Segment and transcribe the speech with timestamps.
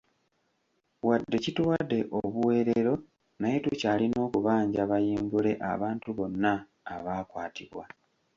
[1.07, 2.93] Wadde kituwadde obuweerero
[3.39, 6.51] naye tukyalina okubanja bayimbule abantu bonna
[6.93, 7.83] abaakwatibwa.